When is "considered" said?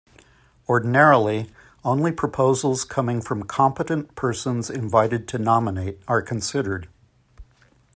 6.23-6.89